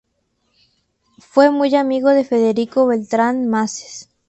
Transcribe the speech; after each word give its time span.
Fue 1.19 1.51
muy 1.51 1.75
amigo 1.75 2.09
de 2.09 2.23
Federico 2.23 2.87
Beltran 2.87 3.47
Masses. 3.47 4.09